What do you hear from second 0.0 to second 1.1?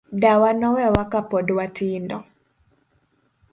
Dawa nowewa